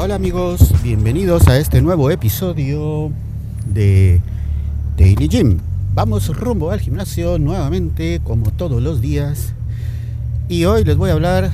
Hola, 0.00 0.14
amigos, 0.14 0.80
bienvenidos 0.84 1.48
a 1.48 1.58
este 1.58 1.82
nuevo 1.82 2.08
episodio 2.12 3.10
de 3.66 4.20
Daily 4.96 5.26
Gym. 5.26 5.58
Vamos 5.92 6.28
rumbo 6.28 6.70
al 6.70 6.78
gimnasio 6.78 7.40
nuevamente, 7.40 8.20
como 8.22 8.52
todos 8.52 8.80
los 8.80 9.00
días. 9.00 9.54
Y 10.48 10.66
hoy 10.66 10.84
les 10.84 10.96
voy 10.96 11.10
a 11.10 11.14
hablar 11.14 11.50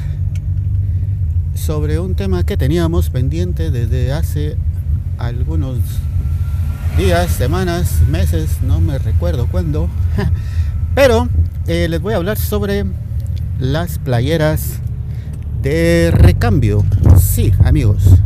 sobre 1.54 1.98
un 1.98 2.16
tema 2.16 2.44
que 2.44 2.58
teníamos 2.58 3.08
pendiente 3.08 3.70
desde 3.70 4.12
hace 4.12 4.58
algunos 5.16 5.78
días, 6.98 7.30
semanas, 7.30 8.02
meses, 8.10 8.58
no 8.60 8.78
me 8.78 8.98
recuerdo 8.98 9.46
cuándo. 9.46 9.88
Pero 10.94 11.30
eh, 11.66 11.88
les 11.88 12.02
voy 12.02 12.12
a 12.12 12.18
hablar 12.18 12.36
sobre 12.36 12.84
las 13.58 13.98
playeras 13.98 14.80
de 15.62 16.10
recambio. 16.14 16.84
Sí, 17.18 17.50
amigos. 17.64 18.20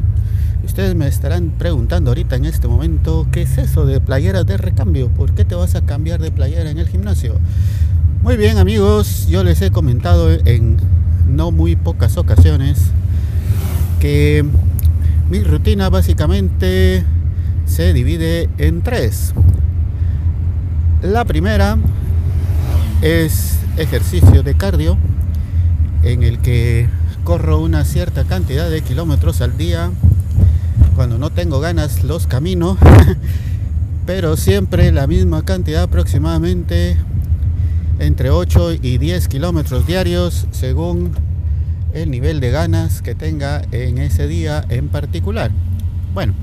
Ustedes 0.69 0.95
me 0.95 1.09
estarán 1.09 1.55
preguntando 1.59 2.11
ahorita 2.11 2.37
en 2.37 2.45
este 2.45 2.69
momento, 2.69 3.27
¿qué 3.33 3.43
es 3.43 3.57
eso 3.57 3.87
de 3.87 4.01
playeras 4.01 4.47
de 4.47 4.59
recambio? 4.59 5.09
¿Por 5.09 5.33
qué 5.33 5.47
te 5.47 5.55
vas 5.55 5.75
a 5.75 5.81
cambiar 5.81 6.21
de 6.21 6.31
playera 6.31 6.71
en 6.71 6.79
el 6.79 6.87
gimnasio? 6.87 7.41
Muy 8.23 8.37
bien, 8.37 8.59
amigos, 8.59 9.27
yo 9.29 9.43
les 9.43 9.61
he 9.63 9.71
comentado 9.71 10.31
en 10.31 10.77
no 11.27 11.51
muy 11.51 11.75
pocas 11.75 12.19
ocasiones 12.19 12.79
que 13.99 14.45
mi 15.31 15.43
rutina 15.43 15.89
básicamente 15.89 17.03
se 17.65 17.95
divide 17.95 18.51
en 18.59 18.83
tres. 18.83 19.33
La 21.03 21.25
primera 21.25 21.79
es 23.01 23.59
ejercicio 23.79 24.43
de 24.43 24.55
cardio 24.55 24.99
en 26.03 26.23
el 26.23 26.39
que 26.39 26.89
corro 27.25 27.59
una 27.59 27.85
cierta 27.85 28.25
cantidad 28.25 28.71
de 28.71 28.83
kilómetros 28.83 29.41
al 29.41 29.57
día. 29.57 29.91
Cuando 30.99 31.17
no 31.17 31.31
tengo 31.31 31.61
ganas 31.61 32.03
los 32.03 32.27
camino, 32.27 32.77
pero 34.07 34.37
siempre 34.37 34.91
la 34.91 35.07
misma 35.07 35.45
cantidad 35.45 35.85
aproximadamente 35.85 36.97
entre 38.01 38.31
8 38.31 38.73
y 38.83 38.99
10 38.99 39.29
kilómetros 39.29 39.87
diarios 39.87 40.49
según 40.51 41.13
el 41.95 42.11
nivel 42.11 42.41
de 42.41 42.51
ganas 42.51 43.01
que 43.01 43.15
tenga 43.15 43.63
en 43.71 43.99
ese 43.99 44.27
día 44.27 44.65
en 44.71 44.89
particular. 44.89 45.53
Bueno, 46.15 46.35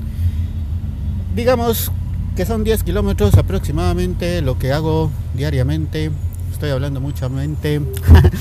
digamos 1.35 1.91
que 2.37 2.45
son 2.45 2.63
10 2.63 2.83
kilómetros 2.83 3.33
aproximadamente 3.33 4.41
lo 4.41 4.57
que 4.57 4.71
hago 4.71 5.11
diariamente. 5.33 6.11
Estoy 6.53 6.69
hablando 6.69 7.01
muchamente. 7.01 7.81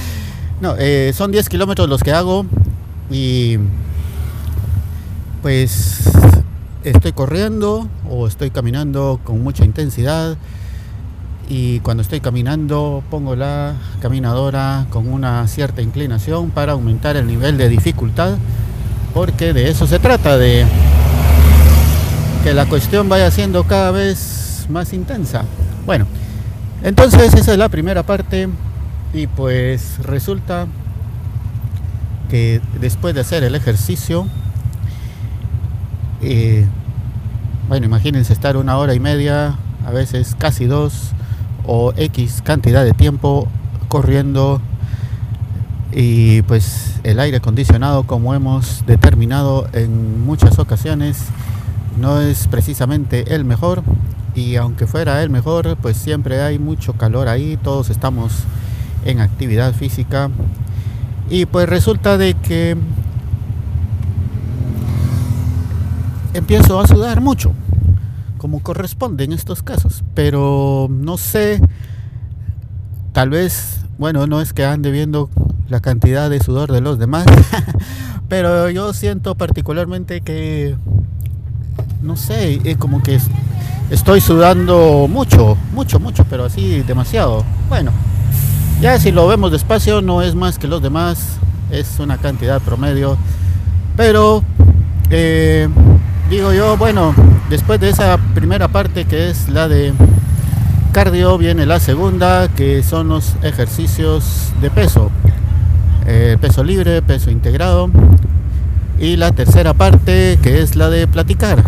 no, 0.60 0.76
eh, 0.78 1.12
son 1.12 1.32
10 1.32 1.48
kilómetros 1.48 1.88
los 1.88 2.04
que 2.04 2.12
hago 2.12 2.46
y 3.10 3.58
pues 5.44 6.04
estoy 6.84 7.12
corriendo 7.12 7.86
o 8.08 8.26
estoy 8.26 8.48
caminando 8.48 9.20
con 9.24 9.42
mucha 9.42 9.66
intensidad 9.66 10.38
y 11.50 11.80
cuando 11.80 12.02
estoy 12.02 12.20
caminando 12.20 13.02
pongo 13.10 13.36
la 13.36 13.74
caminadora 14.00 14.86
con 14.88 15.06
una 15.06 15.46
cierta 15.46 15.82
inclinación 15.82 16.48
para 16.48 16.72
aumentar 16.72 17.18
el 17.18 17.26
nivel 17.26 17.58
de 17.58 17.68
dificultad 17.68 18.38
porque 19.12 19.52
de 19.52 19.68
eso 19.68 19.86
se 19.86 19.98
trata 19.98 20.38
de 20.38 20.64
que 22.42 22.54
la 22.54 22.64
cuestión 22.64 23.10
vaya 23.10 23.30
siendo 23.30 23.64
cada 23.64 23.90
vez 23.90 24.64
más 24.70 24.94
intensa. 24.94 25.44
Bueno, 25.84 26.06
entonces 26.82 27.34
esa 27.34 27.52
es 27.52 27.58
la 27.58 27.68
primera 27.68 28.02
parte 28.02 28.48
y 29.12 29.26
pues 29.26 29.98
resulta 30.04 30.68
que 32.30 32.62
después 32.80 33.14
de 33.14 33.20
hacer 33.20 33.44
el 33.44 33.54
ejercicio, 33.54 34.26
eh, 36.24 36.66
bueno, 37.68 37.86
imagínense 37.86 38.32
estar 38.32 38.56
una 38.56 38.76
hora 38.76 38.94
y 38.94 39.00
media, 39.00 39.56
a 39.86 39.90
veces 39.90 40.36
casi 40.38 40.66
dos 40.66 41.12
o 41.66 41.92
X 41.96 42.42
cantidad 42.44 42.84
de 42.84 42.92
tiempo 42.92 43.48
corriendo. 43.88 44.60
Y 45.92 46.42
pues 46.42 46.96
el 47.04 47.20
aire 47.20 47.36
acondicionado 47.36 48.02
como 48.02 48.34
hemos 48.34 48.84
determinado 48.86 49.68
en 49.72 50.24
muchas 50.24 50.58
ocasiones 50.58 51.26
no 51.98 52.20
es 52.20 52.48
precisamente 52.48 53.34
el 53.34 53.44
mejor. 53.44 53.82
Y 54.34 54.56
aunque 54.56 54.86
fuera 54.86 55.22
el 55.22 55.30
mejor, 55.30 55.76
pues 55.80 55.96
siempre 55.96 56.42
hay 56.42 56.58
mucho 56.58 56.94
calor 56.94 57.28
ahí, 57.28 57.56
todos 57.62 57.90
estamos 57.90 58.32
en 59.04 59.20
actividad 59.20 59.72
física. 59.74 60.30
Y 61.30 61.46
pues 61.46 61.68
resulta 61.68 62.18
de 62.18 62.34
que 62.34 62.76
empiezo 66.34 66.78
a 66.80 66.86
sudar 66.86 67.20
mucho, 67.20 67.52
como 68.38 68.60
corresponde 68.60 69.24
en 69.24 69.32
estos 69.32 69.62
casos, 69.62 70.04
pero 70.14 70.88
no 70.90 71.16
sé, 71.16 71.62
tal 73.12 73.30
vez, 73.30 73.80
bueno, 73.98 74.26
no 74.26 74.40
es 74.40 74.52
que 74.52 74.64
ande 74.64 74.90
viendo 74.90 75.30
la 75.68 75.80
cantidad 75.80 76.28
de 76.28 76.40
sudor 76.40 76.70
de 76.72 76.80
los 76.80 76.98
demás, 76.98 77.24
pero 78.28 78.68
yo 78.68 78.92
siento 78.92 79.34
particularmente 79.34 80.20
que 80.20 80.76
no 82.02 82.16
sé, 82.16 82.60
es 82.64 82.76
como 82.76 83.02
que 83.02 83.18
estoy 83.90 84.20
sudando 84.20 85.06
mucho, 85.08 85.56
mucho, 85.72 85.98
mucho, 85.98 86.24
pero 86.28 86.44
así 86.44 86.82
demasiado. 86.82 87.44
Bueno, 87.68 87.92
ya 88.80 88.98
si 88.98 89.10
lo 89.10 89.26
vemos 89.26 89.52
despacio 89.52 90.02
no 90.02 90.20
es 90.20 90.34
más 90.34 90.58
que 90.58 90.68
los 90.68 90.82
demás, 90.82 91.38
es 91.70 91.98
una 91.98 92.18
cantidad 92.18 92.60
promedio. 92.60 93.16
Pero 93.96 94.42
eh, 95.10 95.68
digo 96.30 96.52
yo, 96.52 96.76
bueno, 96.76 97.14
después 97.50 97.80
de 97.80 97.90
esa 97.90 98.18
primera 98.34 98.68
parte 98.68 99.04
que 99.04 99.30
es 99.30 99.48
la 99.48 99.68
de 99.68 99.92
cardio, 100.92 101.38
viene 101.38 101.66
la 101.66 101.80
segunda 101.80 102.48
que 102.48 102.82
son 102.82 103.08
los 103.08 103.34
ejercicios 103.42 104.52
de 104.60 104.70
peso. 104.70 105.10
Eh, 106.06 106.36
peso 106.40 106.62
libre, 106.62 107.00
peso 107.02 107.30
integrado 107.30 107.90
y 108.98 109.16
la 109.16 109.32
tercera 109.32 109.74
parte 109.74 110.38
que 110.42 110.62
es 110.62 110.76
la 110.76 110.90
de 110.90 111.06
platicar. 111.06 111.64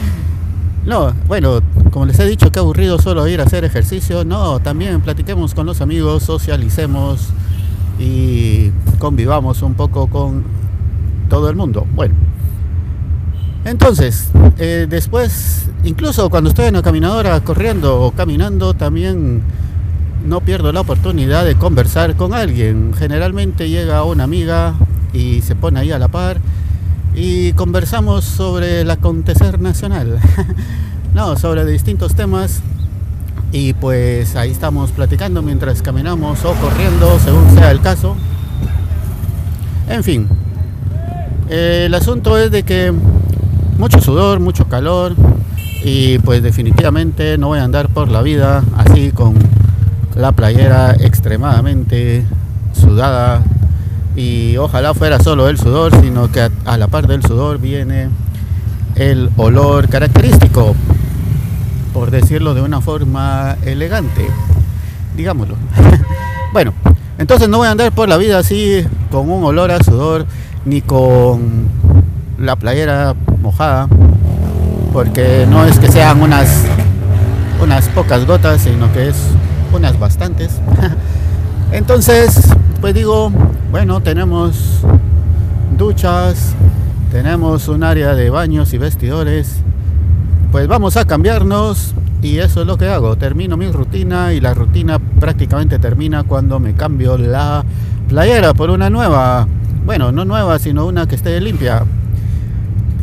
no, 0.86 1.12
bueno, 1.26 1.60
como 1.90 2.06
les 2.06 2.18
he 2.18 2.26
dicho, 2.26 2.50
qué 2.50 2.58
aburrido 2.58 2.98
solo 2.98 3.26
ir 3.28 3.40
a 3.40 3.44
hacer 3.44 3.64
ejercicio. 3.64 4.24
No, 4.24 4.60
también 4.60 5.00
platiquemos 5.00 5.54
con 5.54 5.66
los 5.66 5.80
amigos, 5.80 6.22
socialicemos 6.24 7.28
y 7.98 8.70
convivamos 8.98 9.62
un 9.62 9.74
poco 9.74 10.08
con 10.08 10.44
todo 11.28 11.48
el 11.50 11.56
mundo. 11.56 11.86
Bueno, 11.94 12.14
entonces, 13.64 14.30
eh, 14.58 14.86
después, 14.88 15.68
incluso 15.84 16.30
cuando 16.30 16.50
estoy 16.50 16.66
en 16.66 16.74
la 16.74 16.82
caminadora 16.82 17.40
corriendo 17.40 18.00
o 18.00 18.12
caminando, 18.12 18.74
también 18.74 19.42
no 20.24 20.40
pierdo 20.40 20.72
la 20.72 20.80
oportunidad 20.80 21.44
de 21.44 21.54
conversar 21.56 22.16
con 22.16 22.34
alguien. 22.34 22.92
Generalmente 22.94 23.68
llega 23.68 24.04
una 24.04 24.24
amiga 24.24 24.74
y 25.12 25.42
se 25.42 25.54
pone 25.56 25.80
ahí 25.80 25.92
a 25.92 25.98
la 25.98 26.08
par 26.08 26.38
y 27.14 27.52
conversamos 27.54 28.24
sobre 28.24 28.82
el 28.82 28.90
acontecer 28.90 29.60
nacional. 29.60 30.18
no, 31.14 31.36
sobre 31.36 31.64
distintos 31.66 32.14
temas 32.14 32.62
y 33.52 33.72
pues 33.74 34.36
ahí 34.36 34.50
estamos 34.50 34.90
platicando 34.92 35.42
mientras 35.42 35.82
caminamos 35.82 36.44
o 36.44 36.54
corriendo, 36.54 37.18
según 37.18 37.50
sea 37.54 37.70
el 37.70 37.80
caso. 37.80 38.16
En 39.88 40.04
fin, 40.04 40.28
el 41.48 41.92
asunto 41.94 42.38
es 42.38 42.50
de 42.52 42.62
que 42.62 42.94
mucho 43.80 43.98
sudor, 43.98 44.40
mucho 44.40 44.68
calor 44.68 45.14
y 45.82 46.18
pues 46.18 46.42
definitivamente 46.42 47.38
no 47.38 47.48
voy 47.48 47.60
a 47.60 47.64
andar 47.64 47.88
por 47.88 48.10
la 48.10 48.20
vida 48.20 48.62
así 48.76 49.10
con 49.10 49.34
la 50.14 50.32
playera 50.32 50.94
extremadamente 51.00 52.26
sudada 52.74 53.42
y 54.14 54.58
ojalá 54.58 54.92
fuera 54.92 55.18
solo 55.18 55.48
el 55.48 55.58
sudor, 55.58 55.98
sino 55.98 56.30
que 56.30 56.50
a, 56.66 56.76
la 56.76 56.88
par 56.88 57.06
del 57.06 57.22
sudor 57.22 57.58
viene 57.58 58.10
el 58.96 59.30
olor 59.38 59.88
característico, 59.88 60.76
por 61.94 62.10
decirlo 62.10 62.52
de 62.52 62.60
una 62.60 62.82
forma 62.82 63.56
elegante, 63.64 64.26
digámoslo. 65.16 65.56
bueno, 66.52 66.74
entonces 67.16 67.48
no 67.48 67.56
voy 67.56 67.68
a 67.68 67.70
andar 67.70 67.92
por 67.92 68.10
la 68.10 68.18
vida 68.18 68.38
así 68.38 68.84
con 69.10 69.30
un 69.30 69.42
olor 69.42 69.70
a 69.70 69.82
sudor 69.82 70.26
ni 70.66 70.82
con 70.82 71.70
la 72.40 72.56
playera 72.56 73.14
mojada, 73.42 73.86
porque 74.92 75.46
no 75.48 75.64
es 75.64 75.78
que 75.78 75.88
sean 75.92 76.22
unas 76.22 76.64
unas 77.62 77.88
pocas 77.90 78.26
gotas, 78.26 78.62
sino 78.62 78.90
que 78.92 79.08
es 79.08 79.16
unas 79.72 79.98
bastantes. 79.98 80.58
Entonces, 81.72 82.48
pues 82.80 82.94
digo, 82.94 83.30
bueno, 83.70 84.00
tenemos 84.00 84.80
duchas, 85.76 86.54
tenemos 87.12 87.68
un 87.68 87.84
área 87.84 88.14
de 88.14 88.30
baños 88.30 88.72
y 88.72 88.78
vestidores. 88.78 89.60
Pues 90.50 90.66
vamos 90.66 90.96
a 90.96 91.04
cambiarnos 91.04 91.94
y 92.22 92.38
eso 92.38 92.62
es 92.62 92.66
lo 92.66 92.78
que 92.78 92.88
hago. 92.88 93.16
Termino 93.16 93.56
mi 93.56 93.70
rutina 93.70 94.32
y 94.32 94.40
la 94.40 94.54
rutina 94.54 94.98
prácticamente 94.98 95.78
termina 95.78 96.24
cuando 96.24 96.58
me 96.58 96.72
cambio 96.72 97.18
la 97.18 97.64
playera 98.08 98.54
por 98.54 98.70
una 98.70 98.88
nueva. 98.88 99.46
Bueno, 99.84 100.10
no 100.10 100.24
nueva, 100.24 100.58
sino 100.58 100.86
una 100.86 101.06
que 101.06 101.14
esté 101.14 101.40
limpia. 101.40 101.84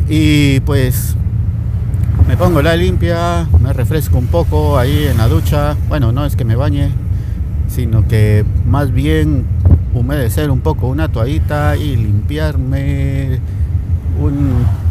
Y 0.08 0.60
pues 0.60 1.16
me 2.26 2.36
pongo 2.36 2.62
la 2.62 2.76
limpia, 2.76 3.46
me 3.60 3.72
refresco 3.72 4.16
un 4.16 4.26
poco 4.26 4.78
ahí 4.78 5.06
en 5.06 5.18
la 5.18 5.28
ducha. 5.28 5.76
Bueno, 5.88 6.12
no 6.12 6.24
es 6.24 6.34
que 6.34 6.44
me 6.44 6.56
bañe, 6.56 6.90
sino 7.68 8.08
que 8.08 8.44
más 8.66 8.92
bien 8.92 9.44
humedecer 9.92 10.50
un 10.50 10.60
poco 10.60 10.88
una 10.88 11.08
toallita 11.08 11.76
y 11.76 11.96
limpiarme 11.96 13.40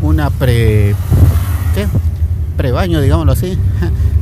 una 0.01 0.29
pre... 0.29 0.95
¿Qué? 1.73 1.87
Prebaño, 2.55 3.01
digámoslo 3.01 3.31
así. 3.31 3.57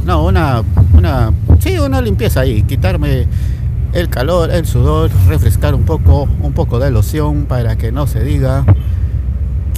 No, 0.06 0.24
una, 0.24 0.62
una... 0.94 1.31
Sí, 1.59 1.80
una 1.80 2.00
limpieza 2.00 2.41
ahí, 2.41 2.62
quitarme 2.62 3.25
el 3.91 4.07
calor, 4.07 4.51
el 4.51 4.68
sudor, 4.68 5.09
refrescar 5.27 5.74
un 5.74 5.81
poco, 5.81 6.30
un 6.41 6.53
poco 6.53 6.77
de 6.77 6.91
loción 6.91 7.45
para 7.45 7.75
que 7.75 7.91
no 7.91 8.06
se 8.06 8.24
diga 8.24 8.63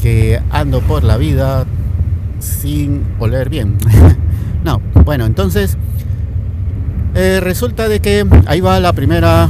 que 0.01 0.41
ando 0.49 0.81
por 0.81 1.03
la 1.03 1.17
vida 1.17 1.65
sin 2.39 3.03
oler 3.19 3.49
bien. 3.49 3.77
no, 4.63 4.81
bueno, 5.05 5.25
entonces 5.25 5.77
eh, 7.15 7.39
resulta 7.41 7.87
de 7.87 7.99
que 7.99 8.25
ahí 8.45 8.61
va 8.61 8.79
la 8.79 8.93
primera 8.93 9.49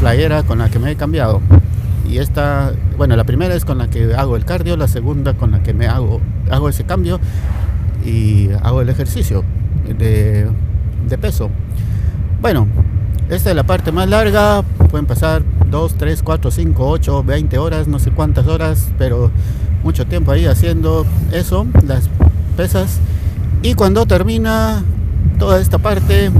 playera 0.00 0.42
con 0.44 0.58
la 0.58 0.68
que 0.68 0.78
me 0.78 0.92
he 0.92 0.96
cambiado. 0.96 1.40
Y 2.08 2.18
esta, 2.18 2.72
bueno, 2.96 3.16
la 3.16 3.24
primera 3.24 3.54
es 3.54 3.64
con 3.64 3.78
la 3.78 3.90
que 3.90 4.14
hago 4.14 4.36
el 4.36 4.44
cardio, 4.44 4.76
la 4.76 4.88
segunda 4.88 5.34
con 5.34 5.50
la 5.50 5.62
que 5.62 5.74
me 5.74 5.86
hago, 5.86 6.20
hago 6.50 6.68
ese 6.68 6.84
cambio 6.84 7.20
y 8.04 8.48
hago 8.62 8.80
el 8.80 8.88
ejercicio 8.88 9.44
de, 9.86 10.48
de 11.08 11.18
peso. 11.18 11.50
Bueno, 12.40 12.66
esta 13.28 13.50
es 13.50 13.56
la 13.56 13.64
parte 13.64 13.92
más 13.92 14.08
larga, 14.08 14.62
pueden 14.90 15.04
pasar 15.04 15.42
2, 15.70 15.94
3, 15.98 16.22
4, 16.22 16.50
5, 16.50 16.88
8, 16.88 17.24
20 17.24 17.58
horas, 17.58 17.88
no 17.88 17.98
sé 17.98 18.10
cuántas 18.10 18.46
horas, 18.46 18.88
pero 18.96 19.30
mucho 19.88 20.06
tiempo 20.06 20.32
ahí 20.32 20.44
haciendo 20.44 21.06
eso, 21.32 21.66
las 21.86 22.10
pesas. 22.58 23.00
Y 23.62 23.72
cuando 23.72 24.04
termina 24.04 24.84
toda 25.38 25.58
esta 25.62 25.78
parte, 25.78 26.30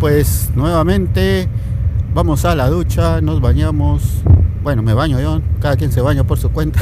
pues 0.00 0.50
nuevamente 0.56 1.46
vamos 2.12 2.44
a 2.44 2.56
la 2.56 2.68
ducha, 2.68 3.20
nos 3.20 3.40
bañamos. 3.40 4.02
Bueno, 4.64 4.82
me 4.82 4.94
baño 4.94 5.20
yo, 5.20 5.40
cada 5.60 5.76
quien 5.76 5.92
se 5.92 6.00
baña 6.00 6.24
por 6.24 6.40
su 6.40 6.50
cuenta. 6.50 6.80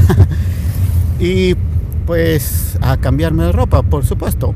y 1.21 1.55
pues 2.07 2.79
a 2.81 2.97
cambiarme 2.97 3.45
de 3.45 3.53
ropa, 3.53 3.83
por 3.83 4.07
supuesto. 4.07 4.55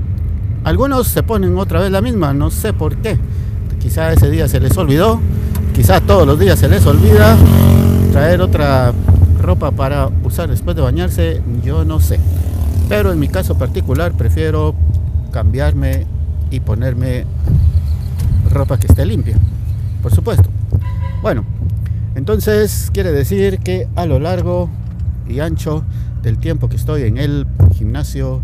Algunos 0.64 1.08
se 1.08 1.22
ponen 1.22 1.58
otra 1.58 1.80
vez 1.80 1.90
la 1.90 2.00
misma, 2.00 2.32
no 2.32 2.50
sé 2.50 2.72
por 2.72 2.96
qué. 2.96 3.18
Quizá 3.80 4.14
ese 4.14 4.30
día 4.30 4.48
se 4.48 4.60
les 4.60 4.74
olvidó, 4.78 5.20
quizá 5.74 6.00
todos 6.00 6.26
los 6.26 6.38
días 6.38 6.58
se 6.58 6.70
les 6.70 6.86
olvida 6.86 7.36
traer 8.12 8.40
otra 8.40 8.94
ropa 9.50 9.72
para 9.72 10.08
usar 10.22 10.48
después 10.48 10.76
de 10.76 10.82
bañarse, 10.82 11.42
yo 11.64 11.84
no 11.84 11.98
sé. 11.98 12.20
Pero 12.88 13.10
en 13.10 13.18
mi 13.18 13.26
caso 13.26 13.58
particular 13.58 14.12
prefiero 14.12 14.76
cambiarme 15.32 16.06
y 16.52 16.60
ponerme 16.60 17.24
ropa 18.48 18.78
que 18.78 18.86
esté 18.86 19.04
limpia, 19.04 19.36
por 20.04 20.14
supuesto. 20.14 20.48
Bueno, 21.20 21.44
entonces 22.14 22.90
quiere 22.92 23.10
decir 23.10 23.58
que 23.58 23.88
a 23.96 24.06
lo 24.06 24.20
largo 24.20 24.70
y 25.28 25.40
ancho 25.40 25.82
del 26.22 26.38
tiempo 26.38 26.68
que 26.68 26.76
estoy 26.76 27.02
en 27.02 27.18
el 27.18 27.44
gimnasio 27.74 28.42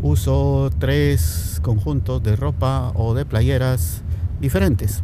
uso 0.00 0.70
tres 0.78 1.60
conjuntos 1.60 2.22
de 2.22 2.34
ropa 2.34 2.92
o 2.94 3.12
de 3.12 3.26
playeras 3.26 4.00
diferentes. 4.40 5.02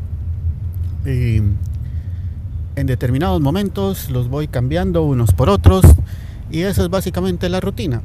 En 2.82 2.88
determinados 2.88 3.40
momentos 3.40 4.10
los 4.10 4.28
voy 4.28 4.48
cambiando 4.48 5.04
unos 5.04 5.32
por 5.32 5.48
otros 5.48 5.84
y 6.50 6.62
esa 6.62 6.82
es 6.82 6.88
básicamente 6.90 7.48
la 7.48 7.60
rutina. 7.60 8.02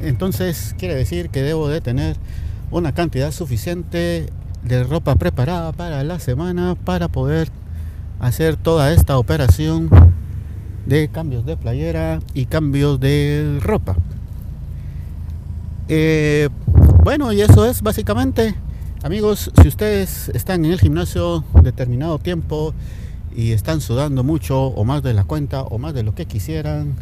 Entonces 0.00 0.74
quiere 0.76 0.96
decir 0.96 1.30
que 1.30 1.42
debo 1.42 1.68
de 1.68 1.80
tener 1.80 2.16
una 2.72 2.92
cantidad 2.92 3.30
suficiente 3.30 4.26
de 4.64 4.82
ropa 4.82 5.14
preparada 5.14 5.70
para 5.70 6.02
la 6.02 6.18
semana 6.18 6.74
para 6.74 7.06
poder 7.06 7.50
hacer 8.18 8.56
toda 8.56 8.92
esta 8.92 9.16
operación 9.16 9.88
de 10.86 11.06
cambios 11.06 11.46
de 11.46 11.56
playera 11.56 12.18
y 12.34 12.46
cambios 12.46 12.98
de 12.98 13.60
ropa. 13.62 13.96
Eh, 15.86 16.48
bueno, 17.04 17.32
y 17.32 17.42
eso 17.42 17.64
es 17.64 17.80
básicamente, 17.80 18.56
amigos, 19.04 19.52
si 19.62 19.68
ustedes 19.68 20.30
están 20.30 20.64
en 20.64 20.72
el 20.72 20.80
gimnasio 20.80 21.44
determinado 21.62 22.18
tiempo 22.18 22.74
y 23.38 23.52
están 23.52 23.80
sudando 23.80 24.24
mucho 24.24 24.60
o 24.60 24.84
más 24.84 25.00
de 25.04 25.14
la 25.14 25.22
cuenta 25.22 25.62
o 25.62 25.78
más 25.78 25.94
de 25.94 26.02
lo 26.02 26.12
que 26.12 26.26
quisieran, 26.26 26.96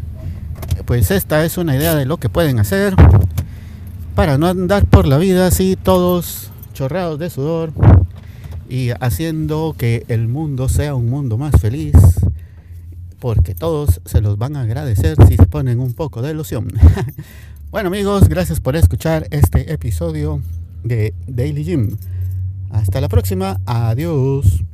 pues 0.84 1.10
esta 1.10 1.42
es 1.46 1.56
una 1.56 1.74
idea 1.74 1.94
de 1.94 2.04
lo 2.04 2.18
que 2.18 2.28
pueden 2.28 2.58
hacer 2.58 2.94
para 4.14 4.36
no 4.36 4.46
andar 4.46 4.84
por 4.84 5.06
la 5.06 5.16
vida 5.16 5.46
así 5.46 5.78
todos 5.82 6.50
chorreados 6.74 7.18
de 7.18 7.30
sudor 7.30 7.72
y 8.68 8.90
haciendo 9.00 9.74
que 9.78 10.04
el 10.08 10.28
mundo 10.28 10.68
sea 10.68 10.94
un 10.94 11.08
mundo 11.08 11.38
más 11.38 11.58
feliz 11.58 11.94
porque 13.18 13.54
todos 13.54 14.02
se 14.04 14.20
los 14.20 14.36
van 14.36 14.56
a 14.56 14.60
agradecer 14.60 15.16
si 15.26 15.36
se 15.36 15.46
ponen 15.46 15.80
un 15.80 15.94
poco 15.94 16.20
de 16.20 16.32
ilusión. 16.32 16.70
bueno 17.70 17.86
amigos, 17.86 18.28
gracias 18.28 18.60
por 18.60 18.76
escuchar 18.76 19.26
este 19.30 19.72
episodio 19.72 20.42
de 20.84 21.14
Daily 21.26 21.64
Gym. 21.64 21.96
Hasta 22.70 23.00
la 23.00 23.08
próxima, 23.08 23.58
adiós. 23.64 24.66